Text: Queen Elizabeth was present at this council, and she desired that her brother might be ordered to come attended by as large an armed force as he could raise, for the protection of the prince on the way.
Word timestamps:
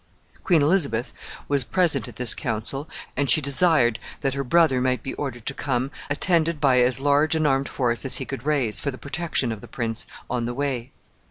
Queen 0.43 0.63
Elizabeth 0.63 1.13
was 1.47 1.63
present 1.63 2.07
at 2.07 2.15
this 2.15 2.33
council, 2.33 2.89
and 3.15 3.29
she 3.29 3.39
desired 3.39 3.99
that 4.21 4.33
her 4.33 4.43
brother 4.43 4.81
might 4.81 5.03
be 5.03 5.13
ordered 5.13 5.45
to 5.45 5.53
come 5.53 5.91
attended 6.09 6.59
by 6.59 6.79
as 6.79 6.99
large 6.99 7.35
an 7.35 7.45
armed 7.45 7.69
force 7.69 8.03
as 8.03 8.15
he 8.17 8.25
could 8.25 8.43
raise, 8.43 8.79
for 8.79 8.89
the 8.89 8.97
protection 8.97 9.51
of 9.51 9.61
the 9.61 9.67
prince 9.67 10.07
on 10.27 10.45
the 10.45 10.55
way. 10.55 10.91